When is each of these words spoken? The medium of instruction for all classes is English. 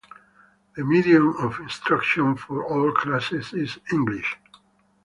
The 0.75 0.83
medium 0.83 1.35
of 1.35 1.59
instruction 1.59 2.35
for 2.35 2.65
all 2.65 2.91
classes 2.91 3.53
is 3.53 3.77
English. 3.91 4.35